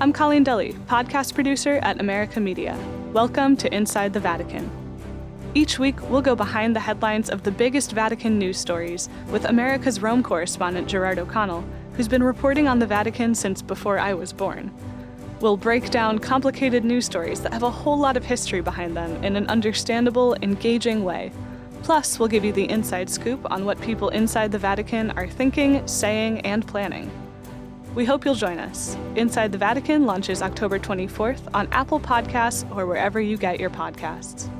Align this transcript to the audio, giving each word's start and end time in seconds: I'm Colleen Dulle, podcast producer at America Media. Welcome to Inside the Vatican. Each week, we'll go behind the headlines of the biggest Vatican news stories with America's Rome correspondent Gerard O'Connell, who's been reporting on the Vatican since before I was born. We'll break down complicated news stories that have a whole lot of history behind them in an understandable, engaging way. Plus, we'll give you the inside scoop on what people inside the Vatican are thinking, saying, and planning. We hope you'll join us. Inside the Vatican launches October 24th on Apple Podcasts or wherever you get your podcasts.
I'm 0.00 0.12
Colleen 0.12 0.44
Dulle, 0.44 0.74
podcast 0.86 1.34
producer 1.34 1.80
at 1.82 2.00
America 2.00 2.38
Media. 2.38 2.78
Welcome 3.12 3.56
to 3.56 3.74
Inside 3.74 4.12
the 4.12 4.20
Vatican. 4.20 4.70
Each 5.54 5.80
week, 5.80 6.08
we'll 6.08 6.22
go 6.22 6.36
behind 6.36 6.76
the 6.76 6.80
headlines 6.80 7.28
of 7.28 7.42
the 7.42 7.50
biggest 7.50 7.90
Vatican 7.90 8.38
news 8.38 8.58
stories 8.58 9.08
with 9.28 9.44
America's 9.44 10.00
Rome 10.00 10.22
correspondent 10.22 10.86
Gerard 10.86 11.18
O'Connell, 11.18 11.64
who's 11.94 12.06
been 12.06 12.22
reporting 12.22 12.68
on 12.68 12.78
the 12.78 12.86
Vatican 12.86 13.34
since 13.34 13.60
before 13.60 13.98
I 13.98 14.14
was 14.14 14.32
born. 14.32 14.72
We'll 15.40 15.56
break 15.56 15.90
down 15.90 16.20
complicated 16.20 16.84
news 16.84 17.04
stories 17.04 17.40
that 17.40 17.52
have 17.52 17.64
a 17.64 17.70
whole 17.70 17.98
lot 17.98 18.16
of 18.16 18.24
history 18.24 18.60
behind 18.60 18.96
them 18.96 19.24
in 19.24 19.34
an 19.34 19.48
understandable, 19.48 20.36
engaging 20.42 21.02
way. 21.02 21.32
Plus, 21.82 22.20
we'll 22.20 22.28
give 22.28 22.44
you 22.44 22.52
the 22.52 22.70
inside 22.70 23.10
scoop 23.10 23.44
on 23.50 23.64
what 23.64 23.80
people 23.80 24.10
inside 24.10 24.52
the 24.52 24.58
Vatican 24.60 25.10
are 25.18 25.26
thinking, 25.26 25.84
saying, 25.88 26.42
and 26.42 26.64
planning. 26.68 27.10
We 27.94 28.04
hope 28.04 28.24
you'll 28.24 28.34
join 28.34 28.58
us. 28.58 28.96
Inside 29.16 29.52
the 29.52 29.58
Vatican 29.58 30.06
launches 30.06 30.42
October 30.42 30.78
24th 30.78 31.48
on 31.54 31.68
Apple 31.72 32.00
Podcasts 32.00 32.64
or 32.76 32.86
wherever 32.86 33.20
you 33.20 33.36
get 33.36 33.58
your 33.58 33.70
podcasts. 33.70 34.50